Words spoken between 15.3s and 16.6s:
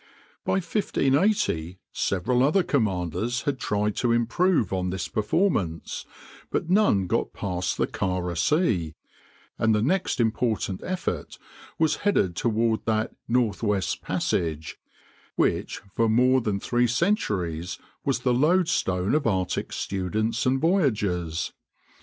which for more than